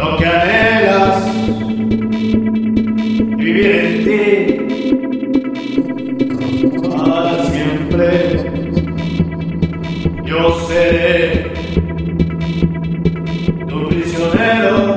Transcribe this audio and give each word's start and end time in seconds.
lo 0.00 0.16
que 0.16 0.24
anhelas 0.24 1.26
y 3.12 3.44
vivir 3.44 3.70
en 3.70 4.04
ti 4.04 4.20
para 7.06 7.44
siempre. 7.44 8.50
Yo 10.24 10.58
seré 10.66 11.52
tu 13.68 13.88
prisionero. 13.88 14.96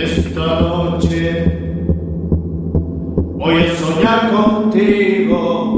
Esta 0.00 0.60
noche. 0.60 1.44
Voy 3.36 3.62
a 3.64 3.74
soñar 3.74 4.30
contigo 4.30 5.77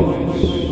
irmãos. 0.00 0.67